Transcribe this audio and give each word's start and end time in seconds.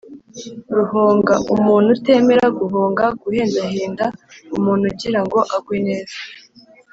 ruhonga: 0.77 1.35
umuntu 1.55 1.87
utemera 1.97 2.45
guhonga, 2.59 3.05
guhendahenda 3.21 4.05
umuntu 4.55 4.83
ugira 4.91 5.19
ngo 5.25 5.39
agwe 5.55 5.77
neza) 5.87 6.17